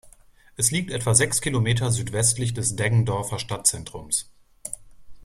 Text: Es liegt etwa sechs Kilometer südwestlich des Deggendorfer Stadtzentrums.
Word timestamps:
Es 0.57 0.71
liegt 0.71 0.89
etwa 0.89 1.13
sechs 1.13 1.41
Kilometer 1.41 1.91
südwestlich 1.91 2.55
des 2.55 2.75
Deggendorfer 2.75 3.37
Stadtzentrums. 3.37 4.31